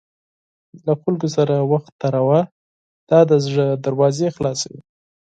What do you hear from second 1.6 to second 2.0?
وخت